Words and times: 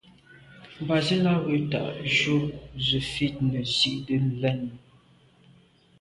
Mbàzīlā 0.83 1.33
rə̌ 1.45 1.55
tà' 1.71 1.95
jú 2.15 2.35
zə̄ 2.85 3.01
fít 3.13 3.35
nə̀ 3.51 3.65
zí'’ə́ 3.75 4.19
lɛ̂n. 4.41 4.61